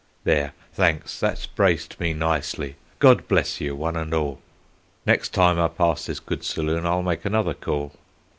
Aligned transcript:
"There, 0.23 0.53
thanks, 0.73 1.19
that's 1.19 1.45
braced 1.45 1.99
me 1.99 2.11
nicely; 2.11 2.75
God 2.97 3.27
bless 3.27 3.61
you 3.61 3.75
one 3.75 3.95
and 3.95 4.11
all; 4.15 4.41
Next 5.05 5.29
time 5.31 5.59
I 5.59 5.67
pass 5.67 6.07
this 6.07 6.19
good 6.19 6.43
saloon 6.43 6.87
I'll 6.87 7.03
make 7.03 7.23
another 7.23 7.53
call. 7.53 7.93